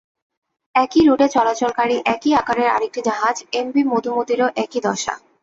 একই 0.75 1.01
রুটে 1.03 1.27
চলাচলকারী 1.29 1.95
একই 2.13 2.31
আকারের 2.35 2.67
আরেকটি 2.67 2.99
জাহাজ 3.03 3.37
এমভি 3.53 3.81
মধুমতিরও 3.83 4.47
একই 4.55 4.79
দশা। 4.83 5.13